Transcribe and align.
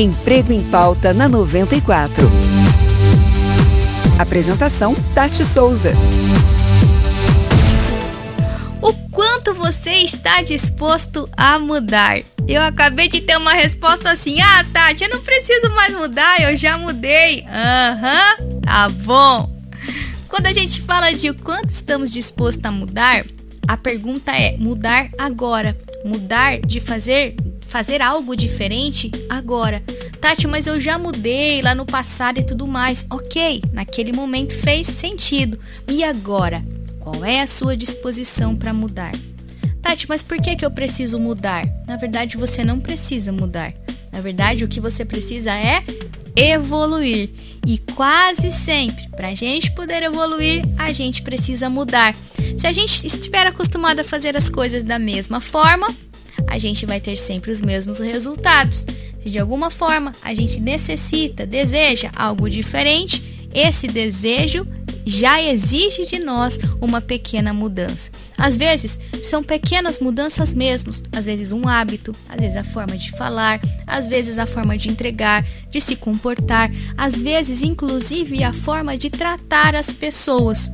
Emprego 0.00 0.50
em 0.50 0.62
Pauta 0.70 1.12
na 1.12 1.28
94. 1.28 2.26
Apresentação: 4.18 4.94
Tati 5.14 5.44
Souza. 5.44 5.92
O 8.80 8.94
quanto 9.10 9.52
você 9.52 9.90
está 9.90 10.40
disposto 10.40 11.28
a 11.36 11.58
mudar? 11.58 12.18
Eu 12.48 12.62
acabei 12.62 13.08
de 13.08 13.20
ter 13.20 13.36
uma 13.36 13.52
resposta 13.52 14.10
assim: 14.10 14.40
Ah, 14.40 14.64
Tati, 14.72 15.04
eu 15.04 15.10
não 15.10 15.20
preciso 15.20 15.70
mais 15.74 15.94
mudar, 15.94 16.40
eu 16.40 16.56
já 16.56 16.78
mudei. 16.78 17.44
Aham, 17.46 18.36
uhum, 18.40 18.60
tá 18.62 18.88
bom. 18.88 19.50
Quando 20.28 20.46
a 20.46 20.52
gente 20.54 20.80
fala 20.80 21.12
de 21.12 21.28
o 21.28 21.34
quanto 21.34 21.68
estamos 21.68 22.10
dispostos 22.10 22.64
a 22.64 22.70
mudar, 22.70 23.22
a 23.68 23.76
pergunta 23.76 24.32
é: 24.32 24.56
mudar 24.56 25.10
agora? 25.18 25.76
Mudar 26.06 26.58
de 26.60 26.80
fazer 26.80 27.34
fazer 27.70 28.02
algo 28.02 28.34
diferente 28.34 29.10
agora. 29.28 29.80
Tati, 30.20 30.46
mas 30.48 30.66
eu 30.66 30.80
já 30.80 30.98
mudei 30.98 31.62
lá 31.62 31.72
no 31.72 31.86
passado 31.86 32.40
e 32.40 32.42
tudo 32.42 32.66
mais. 32.66 33.06
Ok, 33.08 33.62
naquele 33.72 34.12
momento 34.12 34.52
fez 34.52 34.88
sentido. 34.88 35.58
E 35.88 36.02
agora? 36.02 36.62
Qual 36.98 37.24
é 37.24 37.40
a 37.40 37.46
sua 37.46 37.76
disposição 37.76 38.56
para 38.56 38.74
mudar? 38.74 39.12
Tati, 39.80 40.08
mas 40.08 40.20
por 40.20 40.38
que, 40.38 40.56
que 40.56 40.66
eu 40.66 40.70
preciso 40.70 41.18
mudar? 41.18 41.64
Na 41.86 41.96
verdade, 41.96 42.36
você 42.36 42.64
não 42.64 42.80
precisa 42.80 43.32
mudar. 43.32 43.72
Na 44.12 44.20
verdade, 44.20 44.64
o 44.64 44.68
que 44.68 44.80
você 44.80 45.04
precisa 45.04 45.52
é 45.54 45.84
evoluir. 46.34 47.30
E 47.66 47.78
quase 47.94 48.50
sempre, 48.50 49.08
para 49.10 49.28
a 49.28 49.34
gente 49.34 49.70
poder 49.72 50.02
evoluir, 50.02 50.62
a 50.76 50.92
gente 50.92 51.22
precisa 51.22 51.70
mudar. 51.70 52.14
Se 52.58 52.66
a 52.66 52.72
gente 52.72 53.06
estiver 53.06 53.46
acostumado 53.46 54.00
a 54.00 54.04
fazer 54.04 54.36
as 54.36 54.48
coisas 54.48 54.82
da 54.82 54.98
mesma 54.98 55.40
forma, 55.40 55.86
a 56.46 56.58
gente 56.58 56.86
vai 56.86 57.00
ter 57.00 57.16
sempre 57.16 57.50
os 57.50 57.60
mesmos 57.60 57.98
resultados. 57.98 58.86
Se 59.22 59.30
de 59.30 59.38
alguma 59.38 59.70
forma 59.70 60.12
a 60.22 60.32
gente 60.32 60.60
necessita, 60.60 61.46
deseja 61.46 62.10
algo 62.16 62.48
diferente, 62.48 63.48
esse 63.52 63.86
desejo 63.86 64.66
já 65.04 65.42
exige 65.42 66.06
de 66.06 66.18
nós 66.18 66.58
uma 66.80 67.00
pequena 67.00 67.52
mudança. 67.52 68.10
Às 68.38 68.56
vezes 68.56 69.00
são 69.24 69.42
pequenas 69.42 69.98
mudanças 69.98 70.52
mesmo, 70.52 70.92
às 71.12 71.26
vezes 71.26 71.52
um 71.52 71.66
hábito, 71.66 72.12
às 72.28 72.40
vezes 72.40 72.56
a 72.56 72.64
forma 72.64 72.96
de 72.96 73.10
falar, 73.12 73.60
às 73.86 74.08
vezes 74.08 74.38
a 74.38 74.46
forma 74.46 74.76
de 74.78 74.88
entregar, 74.88 75.44
de 75.70 75.80
se 75.80 75.96
comportar, 75.96 76.70
às 76.96 77.20
vezes 77.22 77.62
inclusive 77.62 78.42
a 78.44 78.52
forma 78.52 78.96
de 78.96 79.10
tratar 79.10 79.74
as 79.74 79.92
pessoas. 79.92 80.70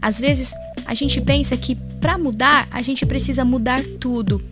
Às 0.00 0.20
vezes 0.20 0.52
a 0.86 0.94
gente 0.94 1.20
pensa 1.20 1.56
que 1.56 1.74
para 2.00 2.18
mudar 2.18 2.68
a 2.70 2.82
gente 2.82 3.06
precisa 3.06 3.44
mudar 3.44 3.82
tudo, 3.98 4.42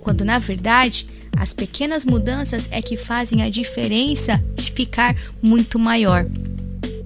quando 0.00 0.24
na 0.24 0.38
verdade 0.38 1.06
as 1.36 1.52
pequenas 1.52 2.04
mudanças 2.04 2.68
é 2.70 2.82
que 2.82 2.96
fazem 2.96 3.42
a 3.42 3.50
diferença 3.50 4.42
de 4.54 4.70
ficar 4.70 5.16
muito 5.40 5.78
maior. 5.78 6.26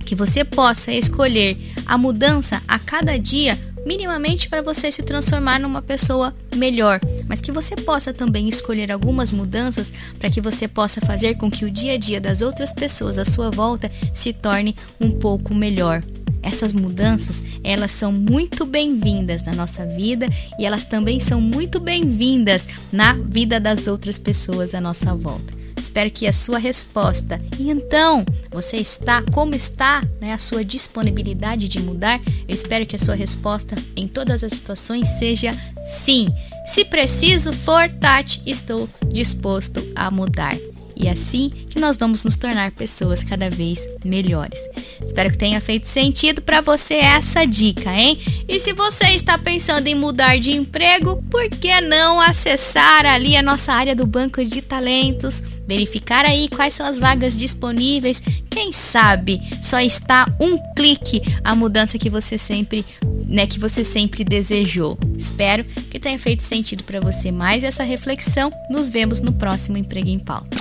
Que 0.01 0.15
você 0.15 0.45
possa 0.45 0.93
escolher 0.93 1.57
a 1.87 1.97
mudança 1.97 2.63
a 2.67 2.79
cada 2.79 3.19
dia, 3.19 3.59
minimamente 3.87 4.49
para 4.49 4.63
você 4.63 4.91
se 4.91 5.03
transformar 5.03 5.61
numa 5.61 5.83
pessoa 5.83 6.35
melhor, 6.57 7.01
mas 7.29 7.41
que 7.41 7.53
você 7.53 7.77
possa 7.77 8.13
também 8.13 8.49
escolher 8.49 8.91
algumas 8.91 9.31
mudanças 9.31 9.93
para 10.19 10.31
que 10.31 10.41
você 10.41 10.67
possa 10.67 11.01
fazer 11.01 11.37
com 11.37 11.51
que 11.51 11.65
o 11.65 11.71
dia 11.71 11.95
a 11.95 11.99
dia 11.99 12.21
das 12.21 12.43
outras 12.43 12.73
pessoas 12.73 13.19
à 13.19 13.25
sua 13.25 13.51
volta 13.51 13.91
se 14.15 14.33
torne 14.33 14.75
um 15.01 15.11
pouco 15.11 15.55
melhor. 15.55 16.03
Essas 16.43 16.73
mudanças, 16.73 17.54
elas 17.65 17.91
são 17.91 18.13
muito 18.13 18.67
bem-vindas 18.67 19.43
na 19.43 19.55
nossa 19.55 19.87
vida 19.87 20.29
e 20.59 20.67
elas 20.67 20.85
também 20.85 21.19
são 21.19 21.41
muito 21.41 21.81
bem-vindas 21.81 22.67
na 22.93 23.15
vida 23.15 23.59
das 23.59 23.87
outras 23.87 24.19
pessoas 24.19 24.75
à 24.75 24.81
nossa 24.81 25.15
volta. 25.15 25.65
Espero 25.77 26.11
que 26.11 26.27
a 26.27 26.33
sua 26.33 26.59
resposta. 26.59 27.41
E 27.59 27.71
então, 27.71 28.25
você 28.51 28.77
está 28.77 29.23
como 29.33 29.55
está, 29.55 30.03
né, 30.21 30.33
a 30.33 30.39
sua 30.39 30.65
disponibilidade 30.65 31.69
de 31.69 31.81
mudar? 31.81 32.21
Eu 32.49 32.55
espero 32.55 32.87
que 32.87 32.97
a 32.97 32.99
sua 32.99 33.15
resposta 33.15 33.75
em 33.95 34.09
todas 34.09 34.43
as 34.43 34.53
situações 34.53 35.09
seja 35.19 35.51
sim. 35.87 36.29
Se 36.67 36.85
preciso 36.85 37.53
for, 37.53 37.91
Tati, 37.93 38.43
estou 38.47 38.89
disposto 39.13 39.81
a 39.95 40.11
mudar. 40.11 40.55
E 40.97 41.09
é 41.09 41.11
assim 41.11 41.49
que 41.49 41.81
nós 41.81 41.97
vamos 41.97 42.25
nos 42.25 42.37
tornar 42.37 42.71
pessoas 42.71 43.23
cada 43.23 43.51
vez 43.51 43.87
melhores. 44.05 44.61
Espero 45.05 45.31
que 45.31 45.39
tenha 45.39 45.61
feito 45.61 45.87
sentido 45.87 46.41
para 46.41 46.61
você 46.61 46.95
essa 46.95 47.45
dica, 47.45 47.93
hein? 47.93 48.19
E 48.49 48.61
se 48.61 48.73
você 48.73 49.07
está 49.09 49.37
pensando 49.37 49.87
em 49.87 49.95
mudar 49.95 50.39
de 50.39 50.53
emprego, 50.53 51.23
por 51.31 51.49
que 51.49 51.81
não 51.81 52.21
acessar 52.21 53.07
ali 53.07 53.37
a 53.37 53.43
nossa 53.43 53.73
área 53.73 53.95
do 53.95 54.07
banco 54.07 54.45
de 54.45 54.63
talentos, 54.63 55.43
verificar 55.67 56.25
aí 56.25 56.49
quais 56.49 56.75
são 56.75 56.87
as 56.87 56.99
vagas 56.99 57.37
disponíveis? 57.37 58.23
Quem 58.51 58.73
sabe 58.73 59.41
só 59.63 59.81
está 59.81 60.27
um 60.41 60.57
clique 60.75 61.23
a 61.43 61.55
mudança 61.55 61.99
que 61.99 62.11
você 62.11 62.39
sempre, 62.39 62.85
né, 63.27 63.47
que 63.47 63.59
você 63.59 63.85
sempre 63.85 64.25
desejou. 64.25 64.99
Espero 65.17 65.65
que 65.91 65.99
tenha 65.99 66.19
feito 66.19 66.43
sentido 66.43 66.85
para 66.85 67.01
você 67.01 67.33
mais 67.33 67.65
essa 67.65 67.83
reflexão. 67.83 68.51
Nos 68.71 68.89
vemos 68.89 69.21
no 69.21 69.33
próximo 69.33 69.77
Emprego 69.77 70.09
em 70.09 70.19
Pauta. 70.19 70.57